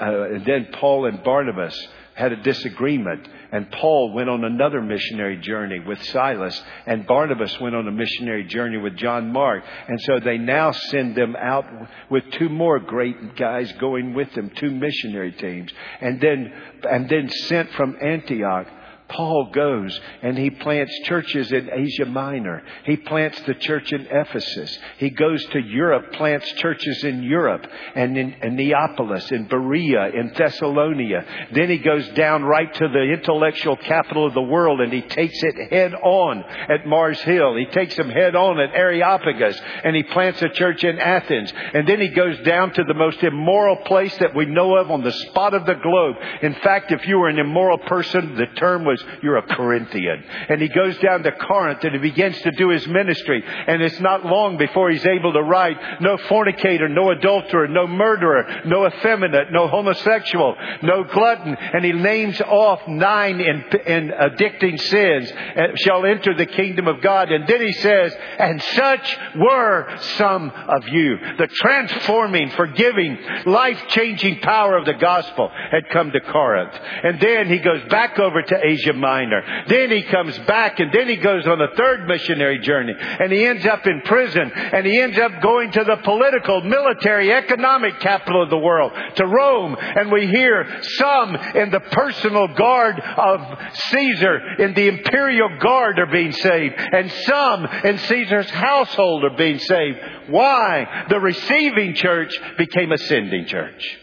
[0.01, 1.77] uh, and then Paul and Barnabas
[2.15, 7.75] had a disagreement and Paul went on another missionary journey with Silas and Barnabas went
[7.75, 9.63] on a missionary journey with John Mark.
[9.87, 11.67] And so they now send them out
[12.11, 15.71] with two more great guys going with them, two missionary teams.
[16.01, 16.53] And then,
[16.91, 18.67] and then sent from Antioch
[19.09, 22.63] Paul goes and he plants churches in Asia Minor.
[22.85, 24.79] He plants the church in Ephesus.
[24.99, 30.33] He goes to Europe, plants churches in Europe and in, in Neapolis, in Berea, in
[30.37, 31.25] Thessalonica.
[31.53, 35.43] Then he goes down right to the intellectual capital of the world and he takes
[35.43, 37.57] it head on at Mars Hill.
[37.57, 41.53] He takes them head on at Areopagus and he plants a church in Athens.
[41.75, 45.03] And then he goes down to the most immoral place that we know of on
[45.03, 46.17] the spot of the globe.
[46.43, 50.25] In fact, if you were an immoral person, the term was You're a Corinthian.
[50.49, 53.43] And he goes down to Corinth and he begins to do his ministry.
[53.45, 58.63] And it's not long before he's able to write, No fornicator, no adulterer, no murderer,
[58.67, 61.57] no effeminate, no homosexual, no glutton.
[61.57, 65.33] And he names off nine in, in addicting sins
[65.85, 67.31] shall enter the kingdom of God.
[67.31, 71.17] And then he says, And such were some of you.
[71.39, 76.75] The transforming, forgiving, life changing power of the gospel had come to Corinth.
[77.03, 79.65] And then he goes back over to Asia Minor.
[79.69, 83.45] Then he comes back and then he goes on a third missionary journey and he
[83.45, 88.43] ends up in prison and he ends up going to the political, military, economic capital
[88.43, 89.77] of the world, to Rome.
[89.79, 93.41] And we hear some in the personal guard of
[93.75, 96.75] Caesar, in the imperial guard are being saved.
[96.77, 99.99] And some in Caesar's household are being saved.
[100.29, 101.07] Why?
[101.09, 103.99] The receiving church became a sending church.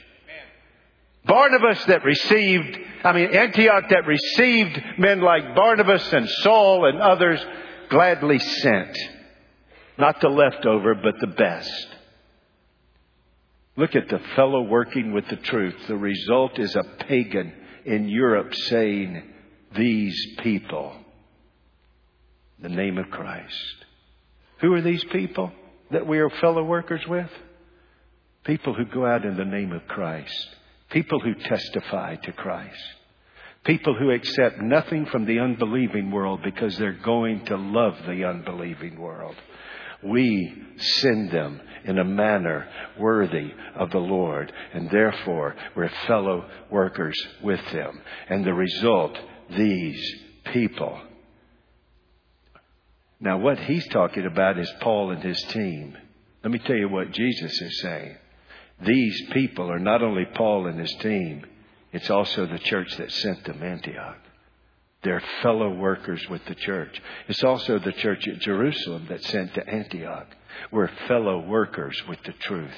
[1.26, 7.46] Barnabas that received, I mean, Antioch that received men like Barnabas and Saul and others
[7.90, 8.98] gladly sent.
[9.98, 11.88] Not the leftover, but the best.
[13.76, 15.76] Look at the fellow working with the truth.
[15.88, 17.54] The result is a pagan
[17.86, 19.24] in Europe saying,
[19.76, 20.96] These people,
[22.60, 23.76] the name of Christ.
[24.62, 25.52] Who are these people
[25.92, 27.30] that we are fellow workers with?
[28.46, 30.56] People who go out in the name of Christ.
[30.94, 32.80] People who testify to Christ.
[33.66, 39.00] People who accept nothing from the unbelieving world because they're going to love the unbelieving
[39.00, 39.36] world.
[40.04, 42.68] We send them in a manner
[43.00, 48.00] worthy of the Lord, and therefore we're fellow workers with them.
[48.30, 49.18] And the result,
[49.50, 50.16] these
[50.52, 51.02] people.
[53.20, 55.98] Now, what he's talking about is Paul and his team.
[56.44, 58.18] Let me tell you what Jesus is saying.
[58.86, 61.46] These people are not only Paul and his team,
[61.92, 64.18] it's also the church that sent them to Antioch.
[65.04, 67.02] They're fellow workers with the church.
[67.28, 70.28] It's also the church at Jerusalem that sent to Antioch.
[70.72, 72.72] We're fellow workers with the truth.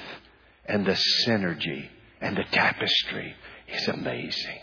[0.66, 1.88] And the synergy
[2.20, 3.34] and the tapestry
[3.68, 4.58] is amazing.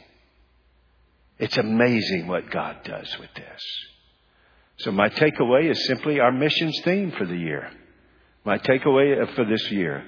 [1.40, 3.64] It's amazing what God does with this.
[4.78, 7.72] So my takeaway is simply our missions theme for the year.
[8.46, 10.06] My takeaway for this year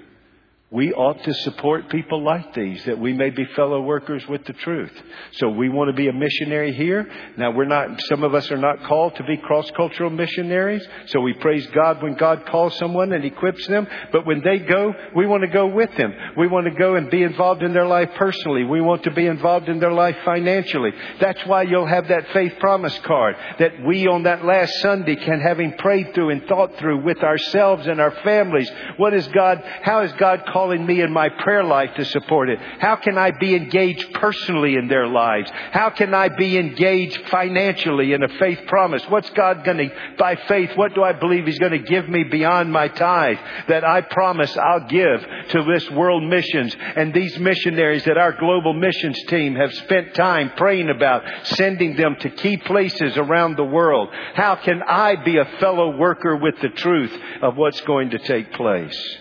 [0.71, 4.53] we ought to support people like these that we may be fellow workers with the
[4.53, 4.91] truth.
[5.33, 7.07] So we want to be a missionary here.
[7.37, 10.85] Now we're not, some of us are not called to be cross-cultural missionaries.
[11.07, 13.87] So we praise God when God calls someone and equips them.
[14.11, 16.11] But when they go, we want to go with them.
[16.35, 18.63] We want to go and be involved in their life personally.
[18.63, 20.93] We want to be involved in their life financially.
[21.21, 25.41] That's why you'll have that faith promise card that we on that last Sunday can
[25.41, 28.71] having prayed through and thought through with ourselves and our families.
[28.97, 32.57] What is God, how is God calling me in my prayer life to support it?
[32.79, 35.51] How can I be engaged personally in their lives?
[35.71, 39.03] How can I be engaged financially in a faith promise?
[39.09, 42.23] What's God going to, by faith, what do I believe He's going to give me
[42.23, 43.37] beyond my tithe
[43.67, 48.71] that I promise I'll give to this world missions and these missionaries that our global
[48.71, 54.07] missions team have spent time praying about, sending them to key places around the world?
[54.35, 58.53] How can I be a fellow worker with the truth of what's going to take
[58.53, 59.17] place?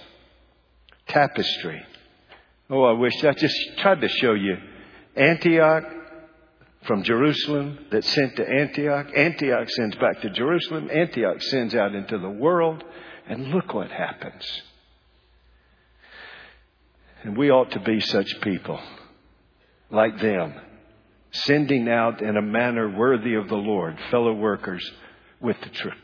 [1.08, 1.82] Tapestry.
[2.70, 4.56] Oh, I wish I just tried to show you
[5.16, 5.84] Antioch
[6.86, 9.06] from Jerusalem that sent to Antioch.
[9.16, 10.90] Antioch sends back to Jerusalem.
[10.92, 12.82] Antioch sends out into the world.
[13.26, 14.44] And look what happens.
[17.22, 18.78] And we ought to be such people
[19.90, 20.54] like them,
[21.30, 24.86] sending out in a manner worthy of the Lord, fellow workers
[25.40, 25.94] with the truth.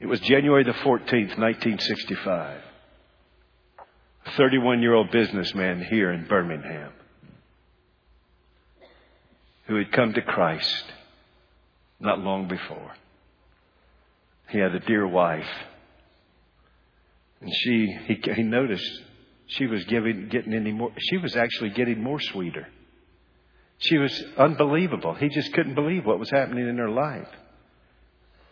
[0.00, 2.62] It was January the 14th, 1965.
[4.26, 6.92] A 31 year old businessman here in Birmingham
[9.66, 10.84] who had come to Christ
[12.00, 12.92] not long before.
[14.48, 15.46] He had a dear wife.
[17.40, 18.90] And she, he, he noticed
[19.46, 22.66] she was giving, getting any more, she was actually getting more sweeter.
[23.78, 25.14] She was unbelievable.
[25.14, 27.28] He just couldn't believe what was happening in her life.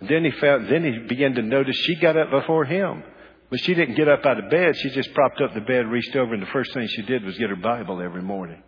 [0.00, 3.02] Then he found, then he began to notice she got up before him.
[3.50, 4.76] But she didn't get up out of bed.
[4.76, 7.38] She just propped up the bed, reached over, and the first thing she did was
[7.38, 8.62] get her Bible every morning.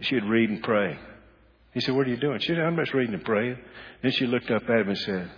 [0.00, 0.98] She'd read and pray.
[1.74, 2.40] He said, What are you doing?
[2.40, 3.58] She said, I'm just reading and praying.
[4.02, 5.30] Then she looked up at him and said,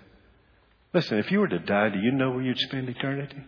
[0.94, 3.42] Listen, if you were to die, do you know where you'd spend eternity?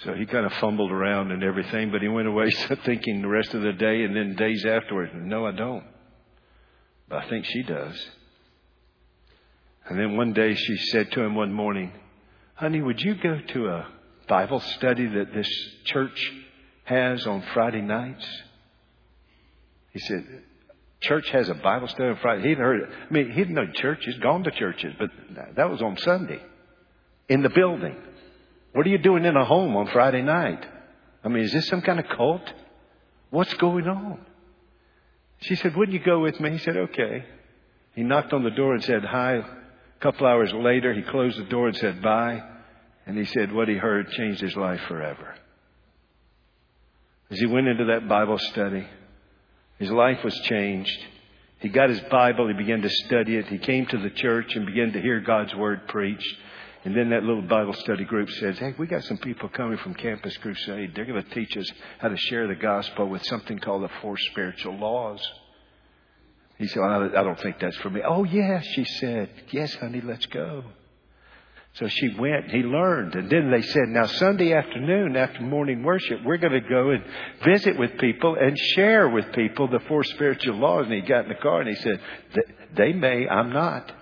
[0.00, 2.50] So he kind of fumbled around and everything, but he went away
[2.84, 5.84] thinking the rest of the day and then days afterwards, No, I don't.
[7.08, 7.94] But I think she does.
[9.88, 11.92] And then one day she said to him one morning,
[12.54, 13.86] Honey, would you go to a
[14.28, 15.48] Bible study that this
[15.84, 16.32] church
[16.84, 18.26] has on Friday nights?
[19.92, 20.26] He said,
[21.00, 22.48] church has a Bible study on Friday.
[22.48, 22.88] He'd heard it.
[22.88, 23.66] I mean, he didn't know.
[24.00, 25.10] He's gone to churches, but
[25.56, 26.40] that was on Sunday
[27.28, 27.96] in the building.
[28.72, 30.64] What are you doing in a home on Friday night?
[31.24, 32.42] I mean, is this some kind of cult?
[33.30, 34.18] What's going on?
[35.40, 36.52] She said, Wouldn't you go with me?
[36.52, 37.24] He said, Okay.
[37.94, 39.42] He knocked on the door and said hi.
[39.98, 42.42] A couple hours later, he closed the door and said bye.
[43.06, 45.36] And he said what he heard changed his life forever.
[47.30, 48.86] As he went into that Bible study,
[49.78, 50.98] his life was changed.
[51.60, 53.46] He got his Bible, he began to study it.
[53.46, 56.36] He came to the church and began to hear God's word preached.
[56.84, 59.94] And then that little Bible study group says, Hey, we got some people coming from
[59.94, 60.92] Campus Crusade.
[60.94, 61.68] They're going to teach us
[61.98, 65.20] how to share the gospel with something called the four spiritual laws.
[66.58, 68.00] He said, well, I don't think that's for me.
[68.06, 69.30] Oh, yes, she said.
[69.50, 70.64] Yes, honey, let's go.
[71.74, 73.14] So she went, and he learned.
[73.14, 77.04] And then they said, now Sunday afternoon after morning worship, we're going to go and
[77.44, 80.86] visit with people and share with people the four spiritual laws.
[80.86, 82.00] And he got in the car and he said,
[82.74, 83.92] they may, I'm not.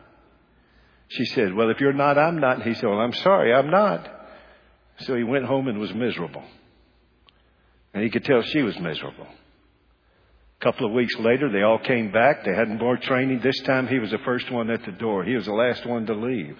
[1.09, 2.59] She said, well, if you're not, I'm not.
[2.59, 4.09] And he said, well, I'm sorry, I'm not.
[5.01, 6.45] So he went home and was miserable.
[7.93, 9.27] And he could tell she was miserable.
[10.65, 12.43] A couple of weeks later, they all came back.
[12.43, 13.41] They had more training.
[13.43, 15.23] This time he was the first one at the door.
[15.23, 16.57] He was the last one to leave.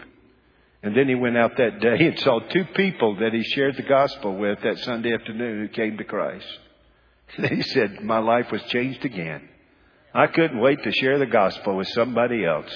[0.83, 3.83] And then he went out that day and saw two people that he shared the
[3.83, 6.47] gospel with that Sunday afternoon who came to Christ.
[7.39, 9.49] And he said, My life was changed again.
[10.13, 12.71] I couldn't wait to share the gospel with somebody else.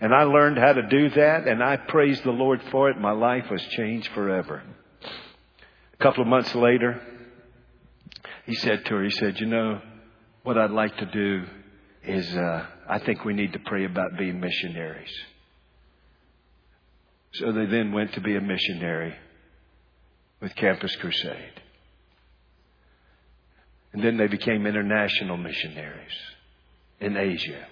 [0.00, 2.98] And I learned how to do that, and I praised the Lord for it.
[2.98, 4.62] My life was changed forever.
[5.92, 7.02] A couple of months later,
[8.46, 9.82] he said to her, He said, You know,
[10.50, 11.44] what I'd like to do
[12.02, 15.12] is uh, I think we need to pray about being missionaries.
[17.34, 19.14] So they then went to be a missionary
[20.40, 21.62] with Campus Crusade.
[23.92, 26.18] And then they became international missionaries
[26.98, 27.68] in Asia.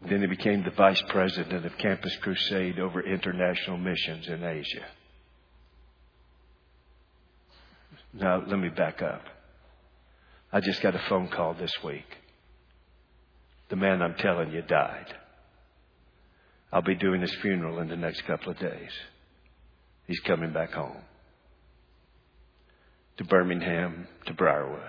[0.00, 4.86] And then they became the vice president of Campus Crusade over international missions in Asia.
[8.14, 9.20] Now, let me back up.
[10.52, 12.06] I just got a phone call this week.
[13.70, 15.14] The man I'm telling you died.
[16.70, 18.90] I'll be doing his funeral in the next couple of days.
[20.06, 20.98] He's coming back home
[23.18, 24.80] to Birmingham, to Briarwood.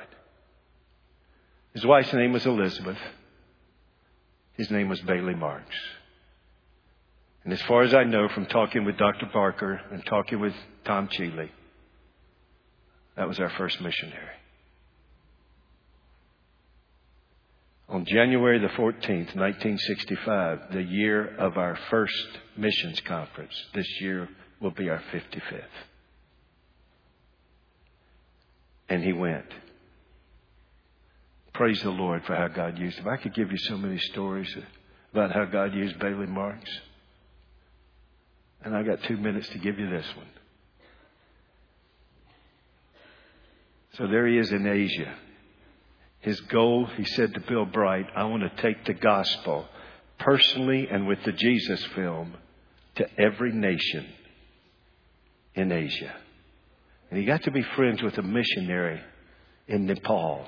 [1.74, 2.98] His wife's name was Elizabeth.
[4.54, 5.76] His name was Bailey Marks.
[7.44, 9.28] And as far as I know from talking with Dr.
[9.34, 10.54] Barker and talking with
[10.86, 11.52] Tom Cheeley,
[13.18, 14.38] that was our first missionary.
[17.94, 22.28] On January the 14th, 1965, the year of our first
[22.58, 24.28] missions conference, this year
[24.60, 25.62] will be our 55th.
[28.90, 29.46] And he went.
[31.54, 33.08] Praise the Lord for how God used him.
[33.08, 34.52] I could give you so many stories
[35.12, 36.72] about how God used Bailey Marks.
[38.64, 40.30] And I got two minutes to give you this one.
[44.00, 45.14] So there he is in Asia.
[46.24, 49.66] His goal, he said to Bill Bright, I want to take the gospel
[50.20, 52.34] personally and with the Jesus film
[52.96, 54.08] to every nation
[55.54, 56.16] in Asia.
[57.10, 59.02] And he got to be friends with a missionary
[59.68, 60.48] in Nepal.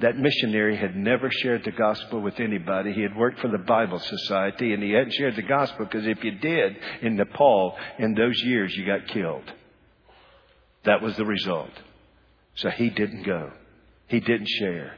[0.00, 2.94] That missionary had never shared the gospel with anybody.
[2.94, 6.24] He had worked for the Bible Society and he hadn't shared the gospel because if
[6.24, 9.44] you did in Nepal in those years, you got killed.
[10.84, 11.72] That was the result.
[12.54, 13.52] So he didn't go.
[14.10, 14.96] He didn't share.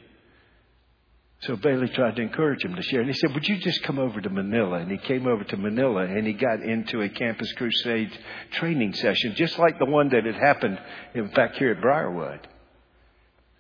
[1.43, 3.01] So Bailey tried to encourage him to share.
[3.01, 4.79] And he said, Would you just come over to Manila?
[4.79, 8.11] And he came over to Manila and he got into a Campus Crusade
[8.53, 10.81] training session, just like the one that had happened,
[11.15, 12.49] in fact, here at Briarwood.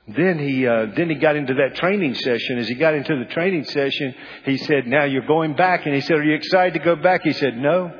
[0.08, 2.58] Then he, uh, then he got into that training session.
[2.58, 5.84] As he got into the training session, he said, Now you're going back.
[5.84, 7.22] And he said, Are you excited to go back?
[7.24, 7.92] He said, No.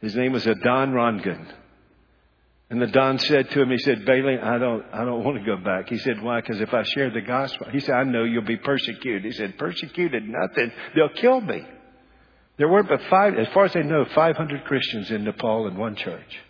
[0.00, 1.52] His name was Adon Rangan.
[2.68, 5.44] And the Don said to him, he said, Bailey, I don't, I don't want to
[5.44, 5.88] go back.
[5.88, 6.40] He said, why?
[6.40, 9.24] Because if I share the gospel, he said, I know you'll be persecuted.
[9.24, 10.72] He said, persecuted nothing.
[10.94, 11.64] They'll kill me.
[12.58, 15.94] There weren't but five, as far as I know, 500 Christians in Nepal in one
[15.94, 16.40] church.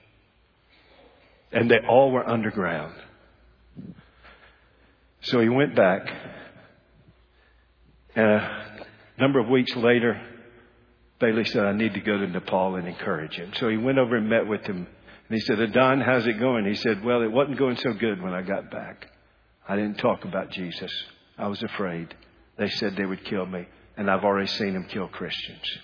[1.52, 2.94] And they all were underground.
[5.22, 6.08] So he went back.
[8.14, 8.86] And a
[9.18, 10.18] number of weeks later,
[11.20, 13.52] Bailey said, I need to go to Nepal and encourage him.
[13.56, 14.86] So he went over and met with him
[15.28, 16.66] and he said, Adon, how's it going?
[16.66, 19.08] He said, Well, it wasn't going so good when I got back.
[19.68, 20.92] I didn't talk about Jesus.
[21.36, 22.14] I was afraid.
[22.56, 23.66] They said they would kill me,
[23.96, 25.78] and I've already seen them kill Christians.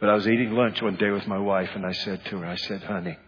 [0.00, 2.46] But I was eating lunch one day with my wife, and I said to her,
[2.46, 3.18] I said, honey,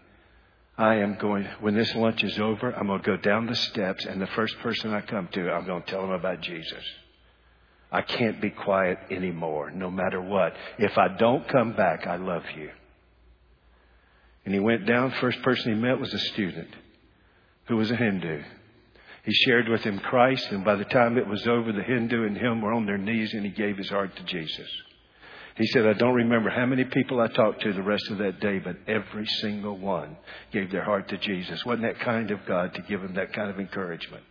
[0.77, 4.05] I am going, when this lunch is over, I'm going to go down the steps,
[4.05, 6.83] and the first person I come to, I'm going to tell them about Jesus.
[7.91, 10.53] I can't be quiet anymore, no matter what.
[10.79, 12.69] If I don't come back, I love you.
[14.45, 15.11] And he went down.
[15.21, 16.69] First person he met was a student
[17.67, 18.41] who was a Hindu.
[19.23, 22.35] He shared with him Christ, and by the time it was over, the Hindu and
[22.35, 24.67] him were on their knees, and he gave his heart to Jesus.
[25.57, 28.39] He said, I don't remember how many people I talked to the rest of that
[28.39, 30.17] day, but every single one
[30.51, 31.63] gave their heart to Jesus.
[31.65, 34.23] Wasn't that kind of God to give him that kind of encouragement?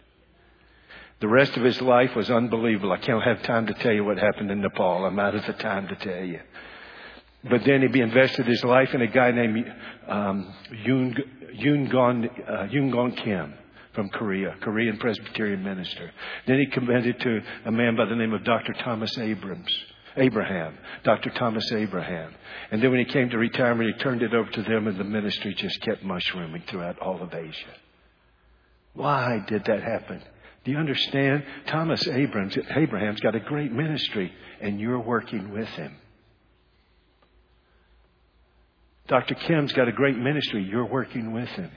[1.20, 2.92] The rest of his life was unbelievable.
[2.92, 5.04] I can't have time to tell you what happened in Nepal.
[5.04, 6.40] I'm out of the time to tell you.
[7.48, 9.64] But then he invested his life in a guy named
[10.08, 10.54] um,
[10.86, 11.16] Yoon,
[11.56, 13.54] Yoon, Gon, uh, Joon Gon Kim
[13.94, 16.10] from Korea, Korean Presbyterian minister.
[16.46, 18.74] Then he committed to a man by the name of Dr.
[18.74, 19.74] Thomas Abrams.
[20.16, 21.30] Abraham, Dr.
[21.30, 22.34] Thomas Abraham.
[22.70, 25.04] And then when he came to retirement, he turned it over to them, and the
[25.04, 27.74] ministry just kept mushrooming throughout all of Asia.
[28.94, 30.22] Why did that happen?
[30.64, 31.44] Do you understand?
[31.66, 35.96] Thomas Abrams, Abraham's got a great ministry, and you're working with him.
[39.10, 39.34] Dr.
[39.34, 41.68] Kim's got a great ministry, you're working with him.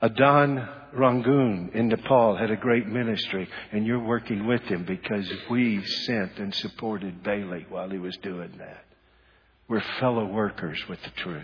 [0.00, 5.84] Adan Rangoon in Nepal had a great ministry, and you're working with him because we
[5.84, 8.84] sent and supported Bailey while he was doing that.
[9.66, 11.42] We're fellow workers with the truth.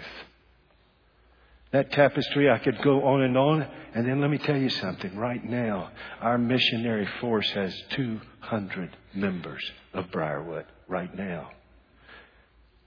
[1.72, 3.66] That tapestry, I could go on and on.
[3.94, 5.16] And then let me tell you something.
[5.16, 11.50] Right now, our missionary force has 200 members of Briarwood right now.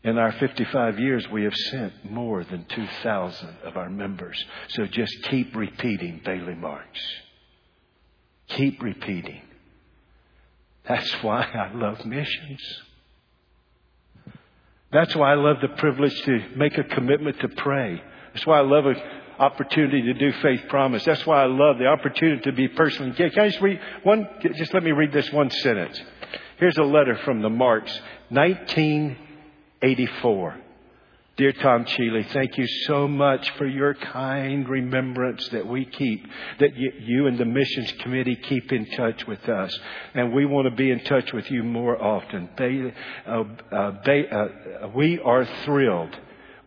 [0.03, 4.43] In our 55 years, we have sent more than 2,000 of our members.
[4.69, 6.99] So just keep repeating Bailey Marks.
[8.47, 9.41] Keep repeating.
[10.87, 12.61] That's why I love missions.
[14.91, 18.01] That's why I love the privilege to make a commitment to pray.
[18.33, 18.97] That's why I love an
[19.37, 21.05] opportunity to do faith promise.
[21.05, 23.13] That's why I love the opportunity to be personally.
[23.13, 24.27] Can I just read one?
[24.55, 26.01] Just let me read this one sentence.
[26.57, 27.97] Here's a letter from the Marks,
[28.31, 29.15] 19.
[29.81, 30.57] 84.
[31.37, 36.23] Dear Tom Cheeley, thank you so much for your kind remembrance that we keep,
[36.59, 39.75] that you and the missions committee keep in touch with us.
[40.13, 42.49] And we want to be in touch with you more often.
[42.57, 42.93] They,
[43.25, 46.15] uh, uh, they, uh, we are thrilled.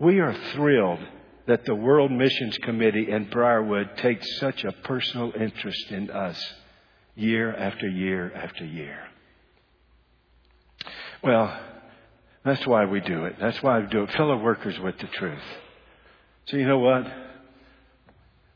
[0.00, 1.00] We are thrilled
[1.46, 6.42] that the World Missions Committee and Briarwood takes such a personal interest in us
[7.14, 8.98] year after year after year.
[11.22, 11.56] Well,
[12.44, 13.36] that's why we do it.
[13.40, 14.12] That's why we do it.
[14.12, 15.42] Fellow workers with the truth.
[16.46, 17.06] So you know what?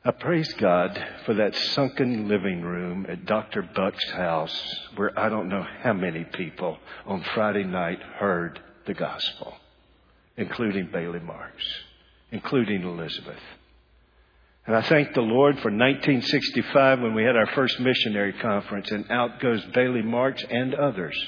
[0.04, 3.62] I praise God for that sunken living room at Dr.
[3.62, 9.54] Buck's house where I don't know how many people on Friday night heard the gospel,
[10.36, 11.64] including Bailey Marks,
[12.30, 13.40] including Elizabeth.
[14.66, 19.10] And I thank the Lord for 1965 when we had our first missionary conference and
[19.10, 21.18] out goes Bailey Marks and others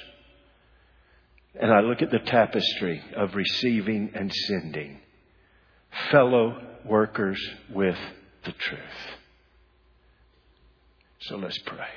[1.59, 5.01] and I look at the tapestry of receiving and sending,
[6.11, 7.41] fellow workers
[7.71, 7.99] with
[8.45, 8.81] the truth.
[11.23, 11.89] So let's pray.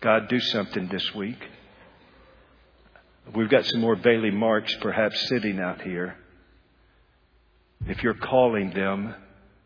[0.00, 1.38] God, do something this week.
[3.34, 6.16] We've got some more Bailey Marks perhaps sitting out here.
[7.86, 9.14] If you're calling them,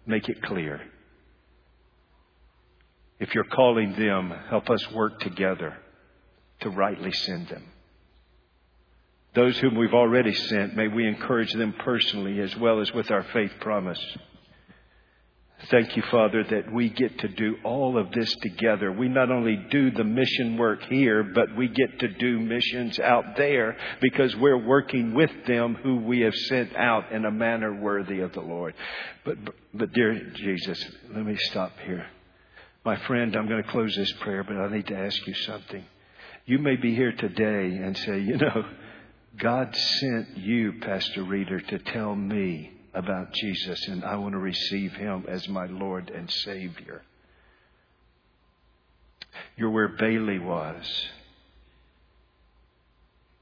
[0.07, 0.81] make it clear.
[3.18, 5.76] If you're calling them, help us work together
[6.61, 7.64] to rightly send them.
[9.35, 13.22] Those whom we've already sent, may we encourage them personally as well as with our
[13.33, 14.01] faith promise.
[15.68, 18.91] Thank you, Father, that we get to do all of this together.
[18.91, 23.37] We not only do the mission work here, but we get to do missions out
[23.37, 28.20] there because we're working with them who we have sent out in a manner worthy
[28.20, 28.74] of the Lord.
[29.24, 29.37] But,
[29.74, 30.83] but dear Jesus,
[31.14, 32.07] let me stop here.
[32.83, 35.85] My friend, I'm going to close this prayer, but I need to ask you something.
[36.47, 38.64] You may be here today and say, you know,
[39.39, 44.93] God sent you, Pastor Reeder, to tell me about Jesus, and I want to receive
[44.93, 47.03] him as my Lord and Savior.
[49.57, 51.09] You're where Bailey was.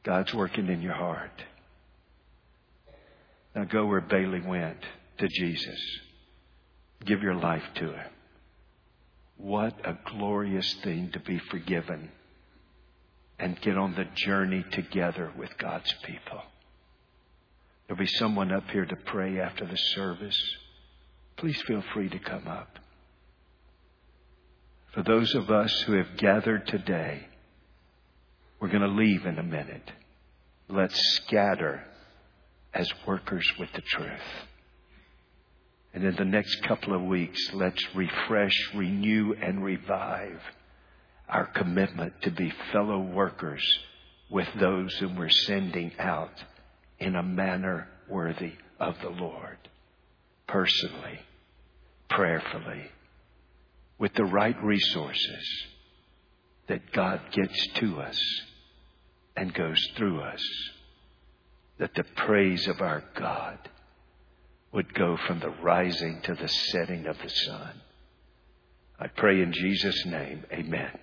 [0.04, 1.42] God's working in your heart.
[3.54, 4.78] Now go where Bailey went
[5.18, 5.80] to Jesus.
[7.04, 8.10] Give your life to him.
[9.36, 12.10] What a glorious thing to be forgiven
[13.38, 16.42] and get on the journey together with God's people.
[17.86, 20.38] There'll be someone up here to pray after the service.
[21.36, 22.78] Please feel free to come up.
[24.92, 27.26] For those of us who have gathered today,
[28.60, 29.90] we're going to leave in a minute.
[30.68, 31.84] Let's scatter
[32.74, 34.20] as workers with the truth.
[35.94, 40.40] And in the next couple of weeks, let's refresh, renew, and revive
[41.28, 43.62] our commitment to be fellow workers
[44.30, 46.32] with those whom we're sending out
[46.98, 49.58] in a manner worthy of the Lord.
[50.46, 51.20] Personally,
[52.08, 52.90] prayerfully,
[53.98, 55.66] with the right resources
[56.68, 58.20] that God gets to us
[59.36, 60.42] and goes through us,
[61.78, 63.58] that the praise of our God
[64.72, 67.80] would go from the rising to the setting of the sun.
[68.98, 70.98] I pray in Jesus' name, amen.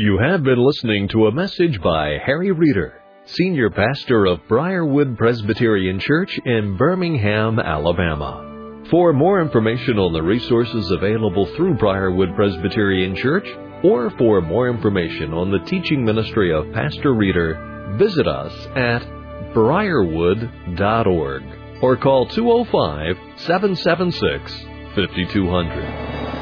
[0.00, 5.98] You have been listening to a message by Harry Reeder, Senior Pastor of Briarwood Presbyterian
[6.00, 8.82] Church in Birmingham, Alabama.
[8.90, 13.46] For more information on the resources available through Briarwood Presbyterian Church,
[13.84, 19.04] or for more information on the teaching ministry of Pastor Reeder, visit us at
[19.52, 21.42] briarwood.org
[21.82, 26.39] or call 205 776 5200.